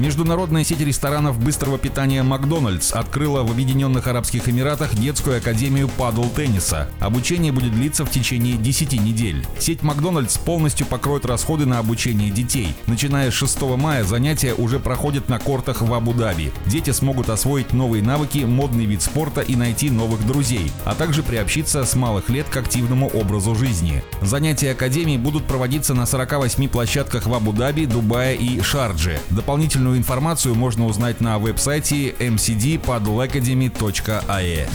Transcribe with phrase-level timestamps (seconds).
[0.00, 6.88] Международная сеть ресторанов быстрого питания «Макдональдс» открыла в Объединенных Арабских Эмиратах детскую академию падл-тенниса.
[7.00, 9.44] Обучение будет длиться в течение 10 недель.
[9.58, 12.74] Сеть «Макдональдс» полностью покроет расходы на обучение детей.
[12.86, 16.50] Начиная с 6 мая занятия уже проходят на кортах в Абу-Даби.
[16.64, 21.84] Дети смогут освоить новые навыки, модный вид спорта и найти новых друзей, а также приобщиться
[21.84, 24.02] с малых лет к активному образу жизни.
[24.22, 29.20] Занятия академии будут проводиться на 48 площадках в Абу-Даби, Дубае и Шардже.
[29.28, 34.68] Дополнительную Подробную информацию можно узнать на веб-сайте mcdpadlacademy.ae.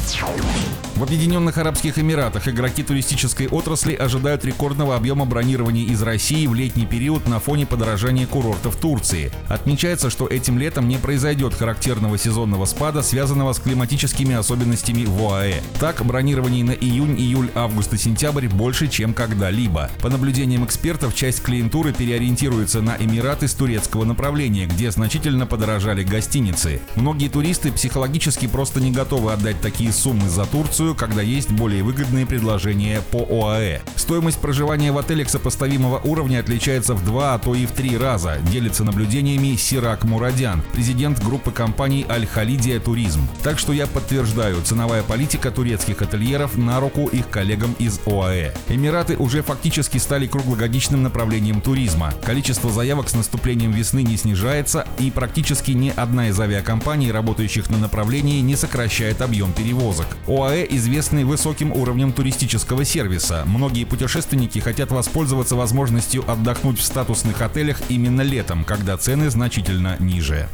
[0.95, 6.85] В Объединенных Арабских Эмиратах игроки туристической отрасли ожидают рекордного объема бронирования из России в летний
[6.85, 9.29] период на фоне подорожания курортов Турции.
[9.49, 15.61] Отмечается, что этим летом не произойдет характерного сезонного спада, связанного с климатическими особенностями в ОАЭ.
[15.81, 19.91] Так, бронирование на июнь, июль, август и сентябрь больше, чем когда-либо.
[20.01, 25.04] По наблюдениям экспертов, часть клиентуры переориентируется на Эмираты с турецкого направления, где значительно
[25.45, 26.81] подорожали гостиницы.
[26.95, 32.25] Многие туристы психологически просто не готовы отдать такие суммы за Турцию, когда есть более выгодные
[32.25, 33.81] предложения по ОАЭ.
[33.95, 38.37] Стоимость проживания в отелях сопоставимого уровня отличается в два, а то и в три раза,
[38.51, 43.27] делится наблюдениями Сирак Мурадян, президент группы компаний Аль-Халидия Туризм.
[43.43, 48.53] Так что я подтверждаю, ценовая политика турецких ательеров на руку их коллегам из ОАЭ.
[48.69, 52.13] Эмираты уже фактически стали круглогодичным направлением туризма.
[52.23, 57.77] Количество заявок с наступлением весны не снижается, и практически ни одна из авиакомпаний, работающих на
[57.77, 60.07] направлении, не сокращает объем перевозок.
[60.27, 63.43] ОАЭ известны высоким уровнем туристического сервиса.
[63.45, 70.49] Многие путешественники хотят воспользоваться возможностью отдохнуть в статусных отелях именно летом, когда цены значительно ниже.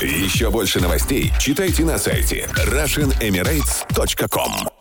[0.00, 4.77] Еще больше новостей читайте на сайте RussianEmirates.com